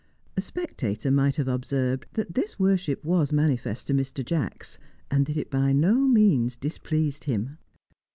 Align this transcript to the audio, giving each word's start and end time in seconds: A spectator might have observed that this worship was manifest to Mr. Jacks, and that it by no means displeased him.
A 0.35 0.41
spectator 0.41 1.11
might 1.11 1.35
have 1.35 1.47
observed 1.47 2.07
that 2.13 2.33
this 2.33 2.57
worship 2.57 3.05
was 3.05 3.31
manifest 3.31 3.85
to 3.85 3.93
Mr. 3.93 4.25
Jacks, 4.25 4.79
and 5.11 5.27
that 5.27 5.37
it 5.37 5.51
by 5.51 5.73
no 5.73 5.93
means 5.95 6.55
displeased 6.55 7.25
him. 7.25 7.59